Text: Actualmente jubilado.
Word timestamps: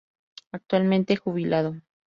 Actualmente 0.51 1.15
jubilado. 1.15 1.75